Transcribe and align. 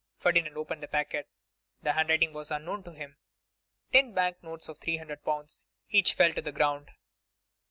Ferdinand 0.17 0.57
opened 0.57 0.81
the 0.81 0.87
packet. 0.87 1.27
The 1.83 1.91
handwriting 1.93 2.33
was 2.33 2.49
unknown 2.49 2.81
to 2.85 2.93
him. 2.93 3.17
Ten 3.93 4.13
bank 4.13 4.41
notes 4.43 4.67
of 4.67 4.79
300L. 4.79 5.63
each 5.91 6.15
fell 6.15 6.33
to 6.33 6.41
the 6.41 6.51
ground. 6.51 6.89